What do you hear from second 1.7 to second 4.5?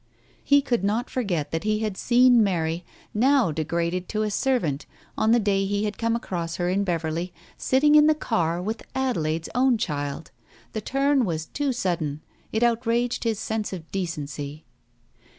had seen Mary, now degraded to a